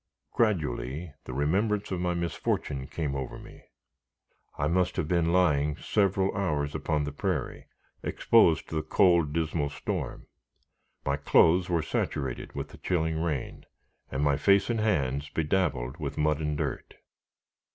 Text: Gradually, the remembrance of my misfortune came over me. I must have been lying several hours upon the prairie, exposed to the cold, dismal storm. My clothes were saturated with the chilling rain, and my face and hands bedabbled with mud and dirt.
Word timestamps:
Gradually, 0.33 1.13
the 1.25 1.33
remembrance 1.35 1.91
of 1.91 1.99
my 1.99 2.15
misfortune 2.15 2.87
came 2.87 3.15
over 3.15 3.37
me. 3.37 3.61
I 4.57 4.67
must 4.67 4.95
have 4.95 5.07
been 5.07 5.31
lying 5.31 5.77
several 5.77 6.35
hours 6.35 6.73
upon 6.73 7.03
the 7.03 7.11
prairie, 7.11 7.67
exposed 8.01 8.67
to 8.69 8.75
the 8.75 8.81
cold, 8.81 9.31
dismal 9.31 9.69
storm. 9.69 10.25
My 11.05 11.17
clothes 11.17 11.69
were 11.69 11.83
saturated 11.83 12.53
with 12.55 12.69
the 12.69 12.79
chilling 12.79 13.21
rain, 13.21 13.67
and 14.09 14.23
my 14.23 14.37
face 14.37 14.71
and 14.71 14.79
hands 14.79 15.29
bedabbled 15.29 15.97
with 15.99 16.17
mud 16.17 16.39
and 16.39 16.57
dirt. 16.57 16.95